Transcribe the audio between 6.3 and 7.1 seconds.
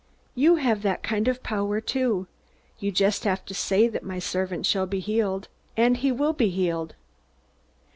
be healed."